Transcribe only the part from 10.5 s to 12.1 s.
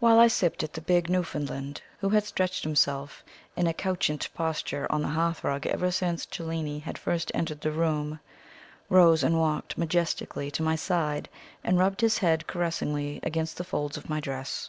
to my side and rubbed